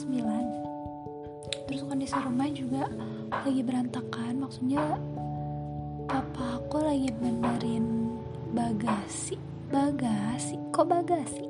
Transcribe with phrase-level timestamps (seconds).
[0.00, 0.48] WhatsApp jam
[1.60, 2.84] 9 terus kondisi rumah juga
[3.30, 4.98] lagi berantakan maksudnya
[6.08, 8.16] papa aku lagi benerin
[8.50, 9.38] bagasi.
[9.70, 10.58] Bagasi?
[10.74, 11.46] Kok bagasi?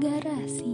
[0.00, 0.72] Garasi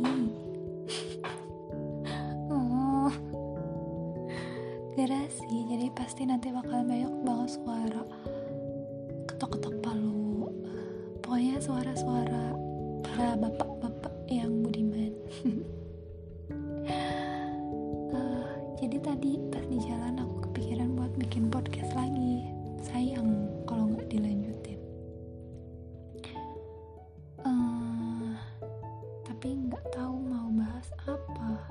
[29.39, 31.63] tapi nggak tahu mau bahas apa.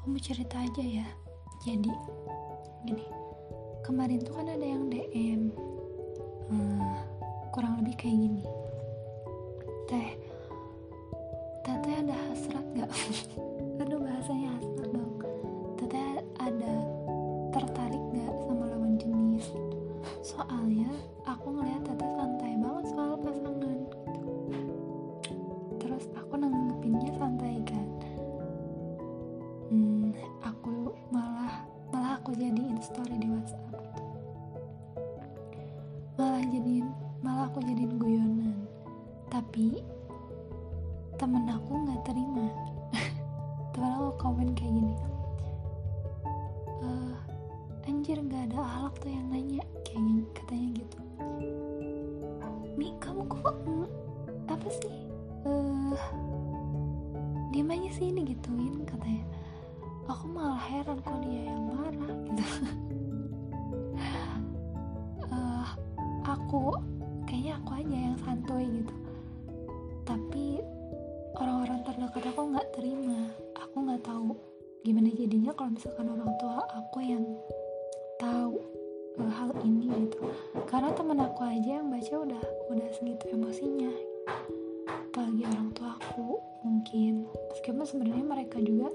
[0.00, 1.04] Aku mau cerita aja ya.
[1.60, 1.92] Jadi
[2.88, 3.04] gini.
[3.84, 5.52] Kemarin tuh kan ada yang DM
[6.48, 6.96] uh,
[7.52, 8.48] kurang lebih kayak gini.
[9.92, 10.16] Teh
[11.68, 12.88] teteh ada hasrat gak
[13.84, 15.13] aduh bahasanya hasrat dong
[36.54, 36.86] jadiin
[37.18, 38.54] malah aku jadiin guyonan.
[39.26, 39.82] Tapi
[41.18, 42.46] temen aku nggak terima.
[43.74, 44.94] Temen aku komen kayak gini.
[46.86, 47.16] Eh
[47.90, 49.64] anjir nggak ada ahlak tuh yang nanya.
[49.82, 50.98] Kayak katanya gitu.
[52.78, 53.58] Mi kamu kok
[54.46, 54.94] apa sih?
[55.46, 56.02] Eh
[57.50, 59.26] diem aja sih ini gituin katanya.
[60.06, 62.44] Aku malah heran kok dia yang marah gitu
[66.54, 66.78] aku
[67.26, 68.94] kayaknya aku aja yang santuy gitu.
[70.06, 70.46] Tapi
[71.34, 73.18] orang-orang terdekat aku nggak terima.
[73.58, 74.38] Aku nggak tahu
[74.86, 77.26] gimana jadinya kalau misalkan orang tua aku yang
[78.22, 78.62] tahu
[79.18, 80.30] eh, hal ini gitu.
[80.70, 83.90] Karena temen aku aja yang baca udah udah segitu emosinya.
[85.10, 87.26] Apalagi orang tua aku mungkin.
[87.50, 88.94] Meskipun sebenarnya mereka juga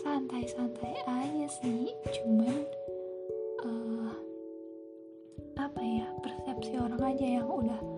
[0.00, 1.92] santai-santai aja sih.
[2.08, 2.56] Cuman
[3.68, 3.91] eh,
[7.22, 7.91] aja yang udah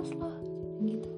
[0.00, 0.32] terus loh
[0.80, 1.12] gitu.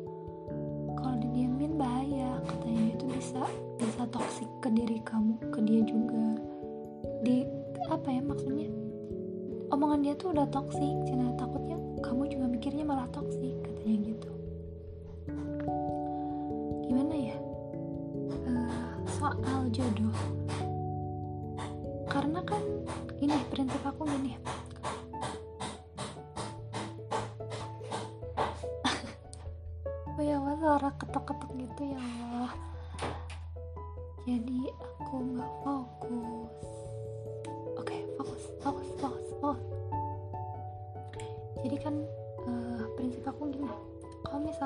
[0.99, 3.47] Kalau didiamin bahaya katanya itu bisa
[3.79, 6.35] bisa toksik ke diri kamu ke dia juga.
[7.23, 7.47] Di
[7.87, 8.67] apa ya maksudnya?
[9.71, 11.31] Omongan dia tuh udah toksik cina.
[11.39, 13.55] Takutnya kamu juga mikirnya malah toksik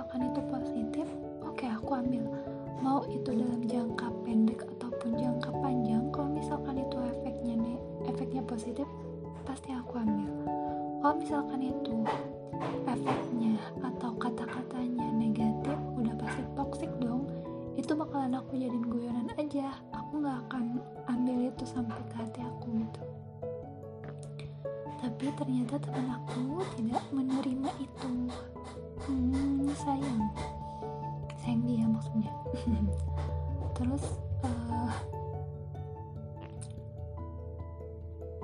[0.07, 0.41] misalkan itu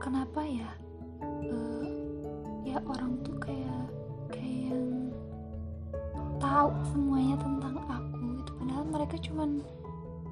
[0.02, 0.66] kenapa ya
[1.46, 1.86] eh,
[2.66, 3.86] ya orang tuh kayak
[4.34, 5.14] kayak yang
[6.42, 8.50] tahu semuanya tentang aku gitu.
[8.58, 9.62] Padahal mereka cuman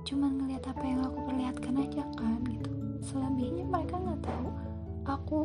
[0.03, 2.71] cuman ngelihat apa yang aku perlihatkan aja kan gitu.
[3.07, 4.49] Selebihnya mereka nggak tahu
[5.07, 5.41] aku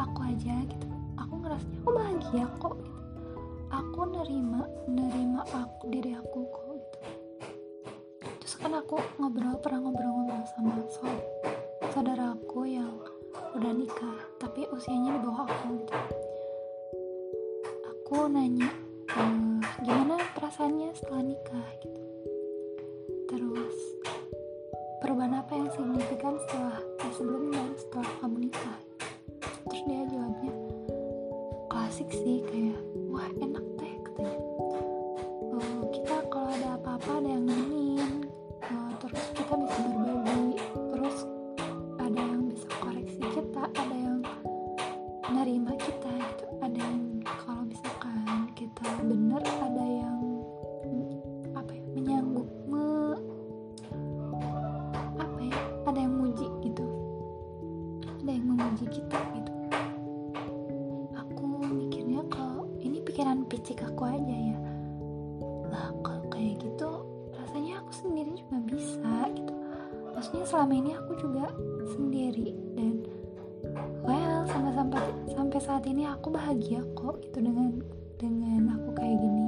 [0.00, 0.88] aku aja gitu.
[1.20, 3.00] Aku ngerasanya aku bahagia kok gitu.
[3.68, 6.98] Aku nerima nerima aku diri aku kok gitu.
[8.40, 11.26] Terus kan aku ngobrol pernah ngobrol-ngobrol sama so-
[11.92, 13.07] saudara aku yang
[13.58, 15.94] udah nikah tapi usianya di bawah aku gitu.
[17.90, 18.70] Aku nanya
[19.10, 21.66] "Eh, gimana perasaannya setelah nikah?
[21.82, 21.98] gitu.
[25.58, 28.78] Yang signifikan setelah eh, sebelum dan setelah kamu nikah?
[29.66, 30.54] Terus dia jawabnya
[31.66, 32.78] klasik sih kayak
[33.10, 34.38] wah enak deh katanya.
[35.50, 38.30] Oh, kita kalau ada apa-apa ada yang nemenin
[38.70, 40.17] oh, terus kita bisa berbagi
[70.18, 71.46] maksudnya selama ini aku juga
[71.94, 73.06] sendiri dan
[74.02, 77.78] well sampai sampai sampai saat ini aku bahagia kok gitu dengan
[78.18, 79.46] dengan aku kayak gini.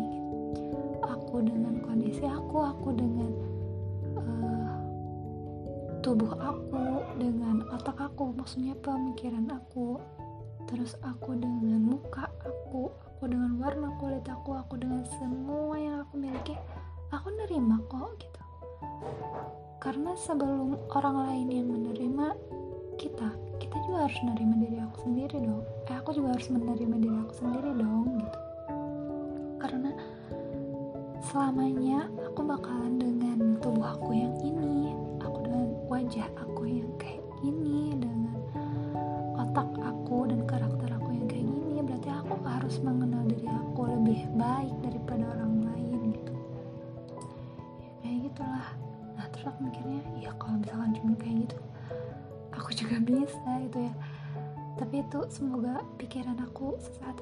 [1.02, 3.34] Aku dengan kondisi aku aku dengan
[4.14, 4.78] eh,
[6.06, 9.98] tubuh aku dengan otak aku maksudnya pemikiran aku
[10.70, 16.14] terus aku dengan muka aku aku dengan warna kulit aku aku dengan semua yang aku
[16.14, 16.54] miliki
[17.10, 18.40] aku nerima kok gitu
[19.80, 22.36] karena sebelum orang lain yang menerima
[23.00, 25.64] kita kita juga harus menerima diri aku sendiri dong.
[25.88, 28.38] Eh aku juga harus menerima diri aku sendiri dong gitu.
[29.60, 29.90] Karena
[31.24, 33.79] selamanya aku bakalan dengan tubuh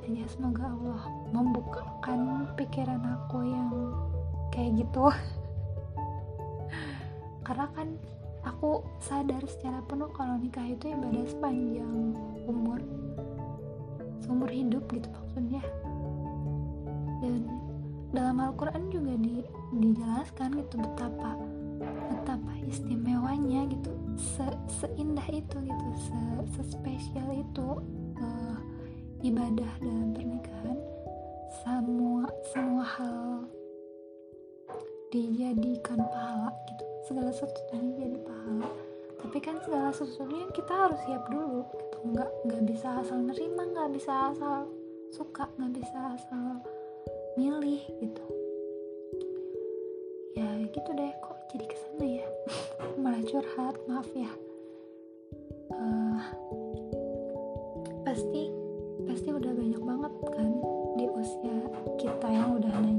[0.08, 1.02] aja semoga Allah
[1.36, 3.92] membukakan pikiran aku yang
[4.48, 5.12] kayak gitu.
[7.46, 7.92] Karena kan
[8.40, 12.16] aku sadar secara penuh kalau nikah itu ibadah sepanjang
[12.48, 12.80] umur
[14.24, 15.60] seumur hidup gitu maksudnya.
[17.20, 17.44] Dan
[18.16, 19.44] dalam Al-Quran juga di,
[19.76, 21.36] dijelaskan gitu betapa
[22.08, 23.92] betapa istimewanya gitu.
[24.16, 24.48] Se,
[24.80, 26.18] seindah itu gitu se,
[26.56, 27.68] sespesial itu
[28.18, 28.57] uh,
[29.22, 30.78] ibadah dalam pernikahan
[31.66, 33.42] semua semua hal
[35.10, 36.84] dijadikan pahala gitu.
[37.08, 38.68] Segala sesuatunya jadi pahala.
[39.18, 41.98] Tapi kan segala sesuatunya kita harus siap dulu gitu.
[42.14, 44.68] Nggak nggak bisa asal nerima nggak bisa asal
[45.10, 46.62] suka nggak bisa asal
[47.40, 48.24] milih gitu.
[50.36, 51.12] Ya gitu deh.
[51.24, 52.26] Kok jadi ke sana ya?
[53.02, 53.74] Malah curhat.
[53.88, 54.30] Maaf ya.
[55.68, 56.22] Uh,
[58.04, 58.57] pasti
[59.28, 60.48] pasti udah banyak banget kan
[60.96, 61.56] di usia
[62.00, 62.97] kita yang udah nanya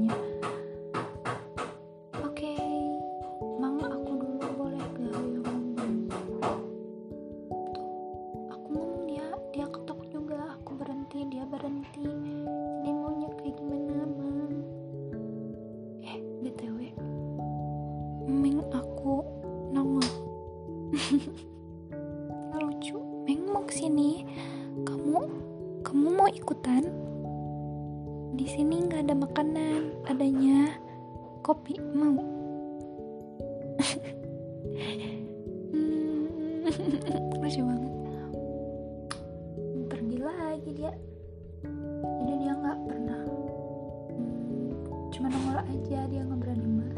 [45.20, 46.96] cuma nongol aja dia nggak berani mas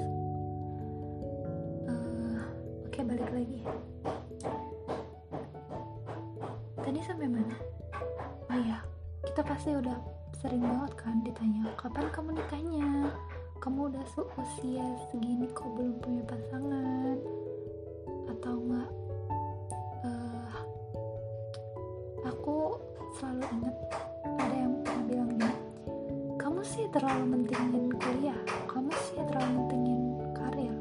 [1.91, 2.39] Eh,
[2.87, 3.61] oke balik lagi.
[6.79, 7.59] Tadi sampai mana?
[8.47, 8.79] Oh iya
[9.27, 9.99] kita pasti udah
[10.39, 13.11] sering banget kan ditanya kapan kamu nikahnya?
[13.59, 17.19] Kamu udah seusia segini kok belum punya pasangan?
[18.31, 18.91] Atau enggak
[26.93, 28.37] terlalu mentingin kuliah?
[28.69, 30.01] Kamu sih terlalu mentingin
[30.37, 30.77] karir.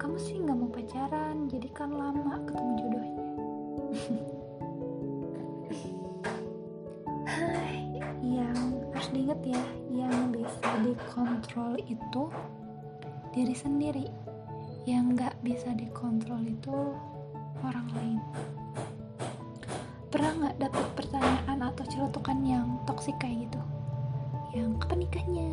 [0.00, 3.24] Kamu sih nggak mau pacaran jadi kan lama ketemu jodohnya.
[8.24, 8.58] Yang
[8.96, 12.22] harus diingat ya yang bisa dikontrol itu
[13.36, 14.08] diri sendiri.
[14.88, 16.96] Yang nggak bisa dikontrol itu
[17.60, 18.20] orang lain.
[20.08, 23.60] Pernah nggak dapet pertanyaan atau celotukan yang toksik kayak gitu
[24.56, 25.52] yang kapan nikahnya?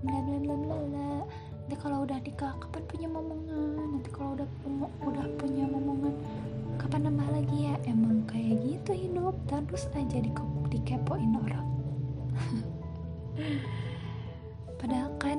[0.00, 1.10] Bla bla bla bla bla.
[1.64, 4.00] Nanti kalau udah nikah kapan punya momongan?
[4.00, 4.48] Nanti kalau udah
[5.04, 6.14] udah punya momongan
[6.80, 7.74] kapan nambah lagi ya?
[7.84, 10.32] Emang kayak gitu hidup terus aja di
[10.72, 11.68] dikepoin orang.
[14.80, 15.38] Padahal kan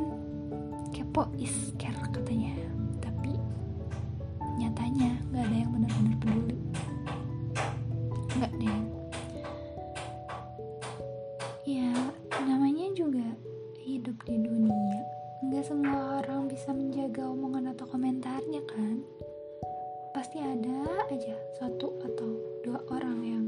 [0.93, 2.53] kepo is care katanya.
[3.01, 3.41] Tapi
[4.61, 6.64] nyatanya nggak ada yang benar-benar peduli
[12.43, 13.23] namanya juga
[13.79, 14.99] hidup di dunia.
[15.45, 18.99] Nggak semua orang bisa menjaga omongan atau komentarnya kan?
[20.11, 22.29] Pasti ada aja satu atau
[22.67, 23.45] dua orang yang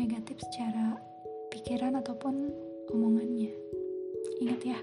[0.00, 0.96] negatif secara
[1.52, 2.48] pikiran ataupun
[2.96, 3.52] omongannya.
[4.40, 4.80] Ingat ya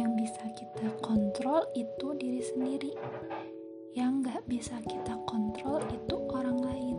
[0.00, 2.92] yang bisa kita kontrol itu diri sendiri.
[3.92, 6.96] Yang nggak bisa kita kontrol itu orang lain.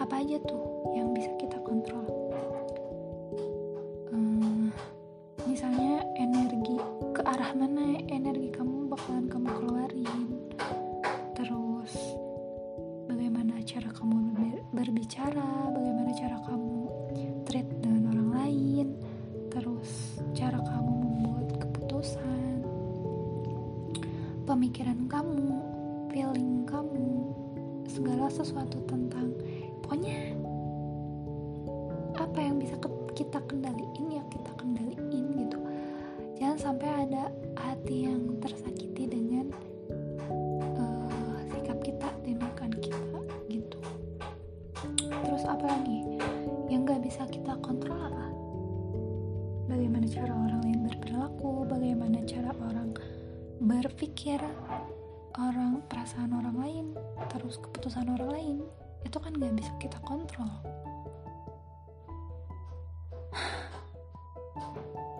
[0.00, 2.26] Apa aja tuh yang bisa kita kontrol
[5.56, 6.76] misalnya energi
[7.16, 8.45] ke arah mana energi
[59.80, 60.48] kita kontrol.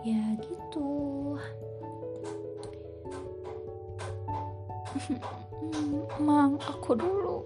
[0.07, 0.87] Ya gitu.
[6.23, 7.43] Mang aku dulu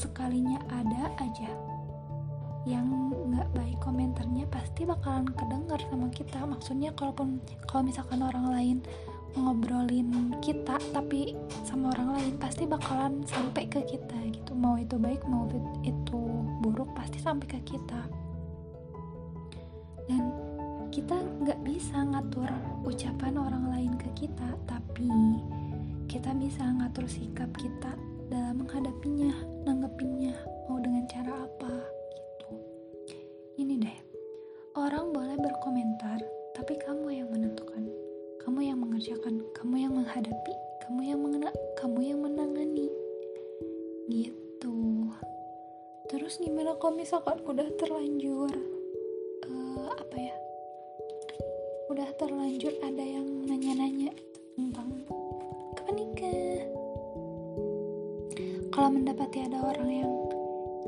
[0.00, 1.52] sesekalinya ada aja.
[2.64, 2.88] Yang
[3.28, 6.40] nggak baik komentarnya pasti bakalan kedengar sama kita.
[6.48, 7.36] Maksudnya kalaupun
[7.68, 8.76] kalau misalkan orang lain
[9.36, 11.36] ngobrolin kita tapi
[11.68, 14.56] sama orang lain pasti bakalan sampai ke kita gitu.
[14.56, 15.44] Mau itu baik mau
[15.84, 16.20] itu
[16.64, 18.00] buruk pasti sampai ke kita.
[20.08, 20.32] Dan
[20.88, 22.48] kita nggak bisa ngatur
[22.88, 25.12] ucapan orang lain ke kita tapi
[26.08, 27.94] kita bisa ngatur sikap kita
[28.30, 29.34] dalam menghadapinya
[29.66, 30.38] nanggepinnya
[30.70, 31.74] mau dengan cara apa
[32.14, 32.50] gitu.
[33.58, 33.98] Ini deh
[34.78, 36.22] orang boleh berkomentar
[36.54, 37.90] tapi kamu yang menentukan.
[38.40, 40.54] Kamu yang mengerjakan kamu yang menghadapi
[40.86, 42.90] kamu yang mengena kamu yang menangani.
[44.10, 44.78] Gitu.
[46.10, 48.50] Terus gimana kalau misalkan udah terlanjur
[49.46, 50.36] uh, apa ya?
[51.94, 53.29] Udah terlanjur ada yang
[59.10, 60.12] mendapati ada orang yang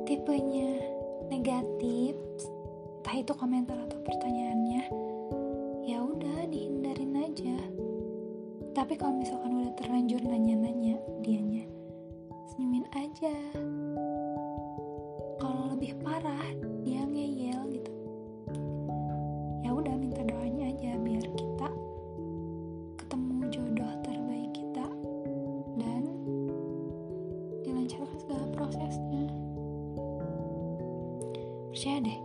[0.06, 0.78] tipenya
[1.26, 2.14] negatif
[3.02, 4.86] entah itu komentar atau pertanyaannya
[5.82, 7.58] ya udah dihindarin aja.
[8.78, 11.66] Tapi kalau misalkan udah terlanjur nanya-nanya dianya
[12.54, 13.34] senyumin aja
[31.82, 32.20] percaya deh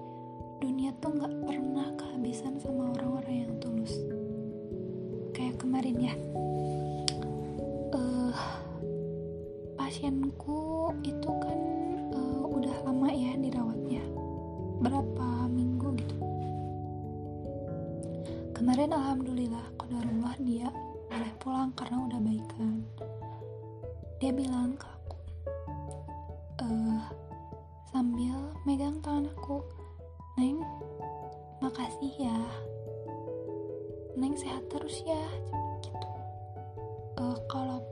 [0.61, 3.89] dunia tuh nggak pernah kehabisan sama orang-orang yang tulus.
[5.33, 6.13] Kayak kemarin ya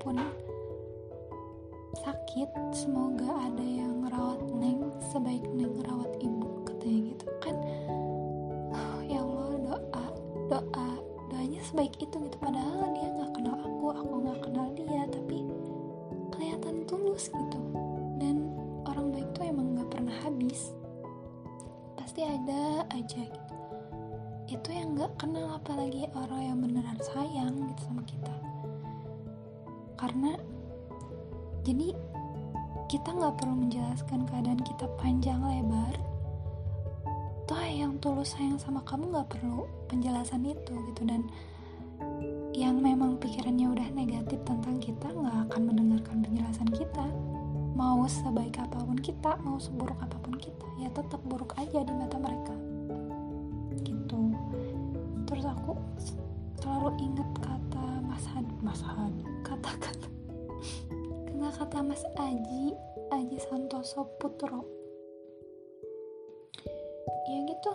[0.06, 0.22] kalaupun
[2.06, 7.56] sakit semoga ada yang ngerawat Neng sebaik Neng ngerawat ibu katanya gitu kan.
[8.70, 10.06] Oh, ya Allah doa
[10.46, 10.90] doa
[11.34, 12.38] doanya sebaik itu gitu
[38.26, 41.02] sayang sama kamu nggak perlu penjelasan itu gitu.
[41.06, 41.30] Dan
[42.58, 47.06] yang memang pikirannya udah negatif tentang kita nggak akan mendengarkan penjelasan kita.
[47.78, 51.94] Mau sebaik apa pun kita mau seburuk apa pun kita ya tetap buruk aja di
[51.94, 52.56] mata mereka.
[53.86, 54.20] Gitu.
[55.30, 55.78] Terus aku
[56.60, 59.16] selalu inget kata Mas Had Mas Had
[59.46, 60.10] kata-kata.
[61.46, 62.74] Kata-kata Mas Aji
[63.14, 64.85] Aji Santoso Putro
[67.26, 67.72] ya gitu.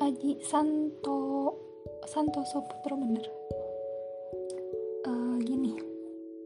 [0.00, 1.52] Aji Santo
[2.08, 3.26] Santoso Putro bener.
[5.06, 5.76] Uh, gini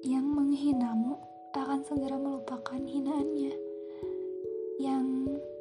[0.03, 1.17] yang menghinamu
[1.57, 3.55] akan segera melupakan hinaannya.
[4.77, 5.07] Yang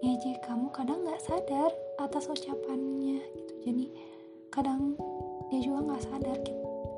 [0.04, 1.72] ngejek kamu kadang nggak sadar
[2.02, 3.54] atas ucapannya gitu.
[3.64, 3.86] Jadi
[4.52, 5.00] kadang
[5.48, 6.38] dia juga nggak sadar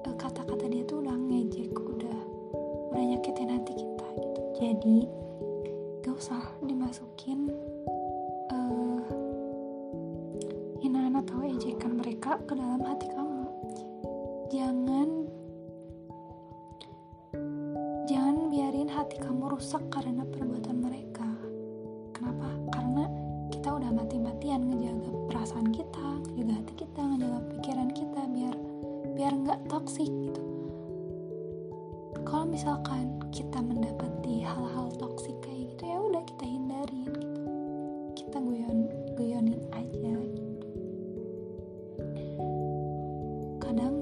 [0.08, 2.20] eh, kata-kata dia tuh udah ngejek udah
[2.90, 4.42] udah nyakitin hati kita gitu.
[4.58, 4.98] Jadi
[6.02, 7.52] gak usah dimasukin
[11.18, 13.44] atau ejekan mereka ke dalam hati kamu.
[14.54, 15.10] Jangan
[18.06, 21.26] jangan biarin hati kamu rusak karena perbuatan mereka.
[22.14, 22.54] Kenapa?
[22.70, 23.10] Karena
[23.50, 28.56] kita udah mati-matian ngejaga perasaan kita ngejaga hati kita ngejaga pikiran kita biar
[29.18, 30.44] biar nggak toksik gitu.
[32.22, 33.17] Kalau misalkan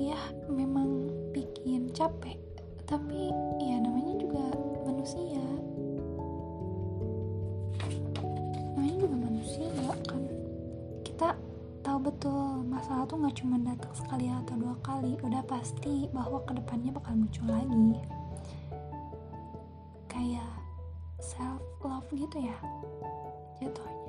[0.06, 0.22] kadang ya
[0.54, 2.38] memang bikin capek.
[2.86, 4.46] Tapi ya namanya juga
[4.86, 5.42] manusia.
[8.78, 9.70] Namanya juga manusia
[10.06, 10.22] kan.
[11.02, 11.34] Kita
[11.82, 15.18] tahu betul masalah tuh nggak cuma datang sekali atau dua kali.
[15.26, 17.98] Udah pasti bahwa ke depannya bakal muncul lagi.
[20.06, 20.54] Kayak
[21.18, 22.58] self love gitu ya
[23.58, 24.06] jatuhnya.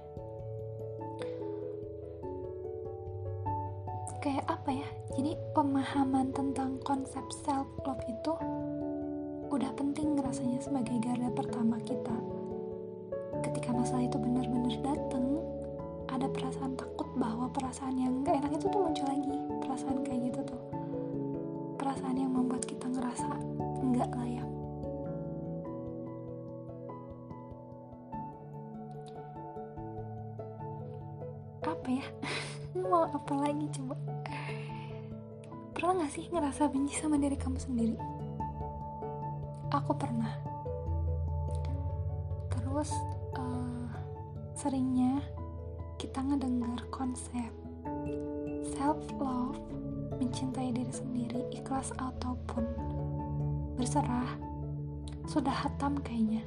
[4.21, 4.86] Kayak apa ya
[7.07, 8.35] konsep self love itu
[9.55, 12.11] udah penting rasanya sebagai garda pertama kita.
[13.47, 15.39] Ketika masalah itu benar-benar datang
[16.11, 19.39] ada perasaan takut bahwa perasaan yang gak enak itu tuh muncul lagi.
[19.63, 20.61] Perasaan kayak gitu tuh.
[21.79, 23.39] Perasaan yang membuat kita ngerasa
[23.87, 24.51] nggak layak.
[31.63, 32.07] Apa ya?
[32.91, 33.95] Mau apa lagi coba
[35.77, 37.97] pernah gak sih ngerasa benci sama diri kamu sendiri?
[39.77, 40.33] Aku pernah.
[42.49, 42.89] Terus
[43.37, 43.85] uh,
[44.57, 45.21] seringnya
[46.01, 47.53] kita ngedengar konsep
[48.73, 49.61] self love
[50.17, 52.65] mencintai diri sendiri ikhlas ataupun
[53.77, 54.33] berserah
[55.29, 56.41] sudah hatam kayaknya.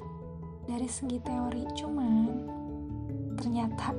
[0.66, 2.34] Dari segi teori cuman
[3.38, 3.94] ternyata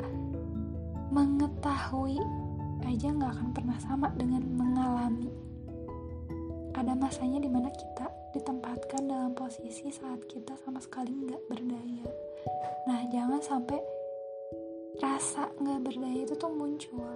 [1.14, 2.18] mengetahui
[2.86, 5.28] aja nggak akan pernah sama dengan mengalami.
[6.76, 12.06] Ada masanya di mana kita ditempatkan dalam posisi saat kita sama sekali nggak berdaya.
[12.86, 13.80] Nah jangan sampai
[15.02, 17.10] rasa nggak berdaya itu tuh muncul.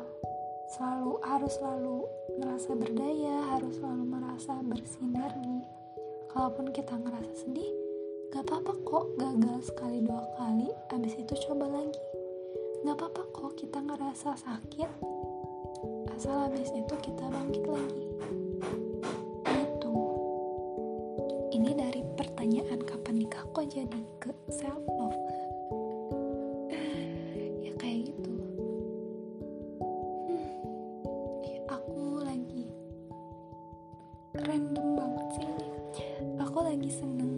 [0.75, 1.99] Selalu harus selalu
[2.41, 5.61] merasa berdaya harus selalu merasa bersinergi
[6.33, 7.71] kalaupun kita ngerasa sedih
[8.35, 12.03] gak apa-apa kok gagal sekali dua kali abis itu coba lagi.
[12.83, 15.14] Gak apa-apa kok kita ngerasa sakit
[16.15, 18.07] asal habis itu kita bangkit lagi.
[19.51, 19.95] Itu
[21.51, 25.19] ini dari pertanyaan kapan nikah kok jadi ke self love
[27.67, 28.31] ya kayak gitu.
[30.31, 32.71] Hmm, aku lagi
[34.39, 35.51] random banget sih.
[36.39, 37.34] Aku lagi seneng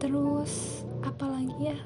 [0.00, 1.78] terus apa lagi ya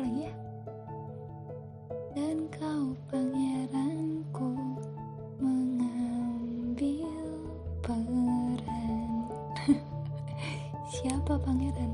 [0.00, 0.34] lagi ya.
[2.16, 4.50] Dan kau pangeranku
[5.38, 7.12] mengambil
[7.84, 9.10] peran.
[10.96, 11.92] Siapa pangeran?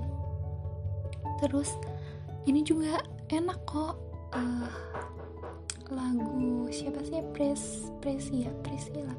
[1.43, 1.75] Terus
[2.47, 3.99] ini juga enak kok.
[4.35, 4.71] Uh,
[5.91, 7.23] lagu siapa sih?
[7.31, 9.15] Pres Presia presila,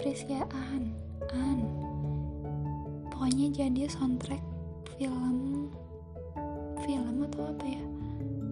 [0.00, 0.92] Presia An
[1.32, 1.60] An.
[3.12, 4.40] Pokoknya jadi soundtrack
[4.96, 5.68] film
[6.84, 7.95] film atau apa ya?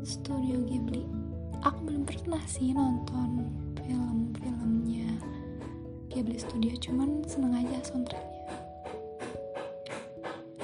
[0.04, 1.00] Studio Ghibli.
[1.64, 3.48] Aku belum pernah sih nonton
[3.80, 5.16] film-filmnya
[6.12, 8.52] Ghibli Studio cuman seneng aja soundtracknya.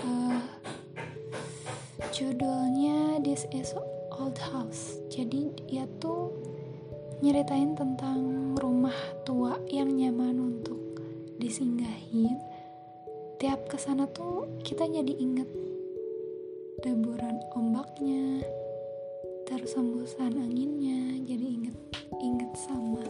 [0.05, 0.45] Uh,
[2.13, 3.73] judulnya This is
[4.13, 5.01] Old House.
[5.09, 6.37] Jadi dia tuh
[7.25, 11.01] nyeritain tentang rumah tua yang nyaman untuk
[11.41, 12.37] disinggahin.
[13.41, 15.49] Tiap ke sana tuh kita jadi inget
[16.85, 18.45] deburan ombaknya
[19.51, 21.75] terus embusan anginnya jadi inget
[22.23, 23.03] inget sama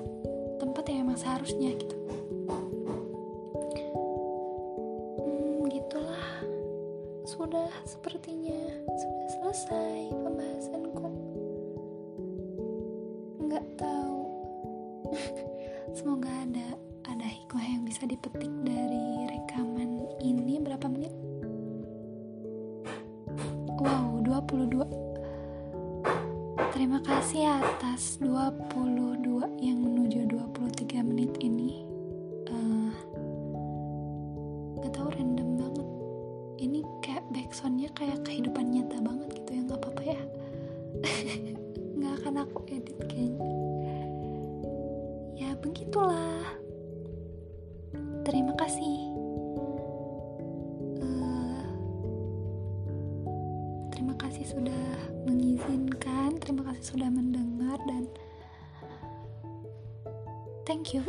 [0.57, 1.97] tempat yang emang seharusnya gitu.
[5.21, 6.33] Hmm, gitulah.
[7.29, 8.57] Sudah sepertinya
[8.89, 11.09] sudah selesai pembahasanku.
[13.45, 14.21] Nggak tahu.
[16.01, 16.69] Semoga ada
[17.05, 21.13] ada hikmah yang bisa dipetik dari rekaman ini berapa menit?
[23.77, 25.10] Wow 22
[27.01, 29.25] kasih atas 22
[29.65, 31.81] yang menuju 23 menit ini.
[32.45, 32.93] Uh,
[34.85, 35.89] gak tau random banget.
[36.61, 40.23] Ini kayak backsoundnya kayak kehidupan nyata banget gitu ya nggak apa-apa ya.
[42.01, 43.53] Nggak akan aku edit kayaknya.
[45.41, 46.60] Ya begitulah
[60.83, 61.05] thank you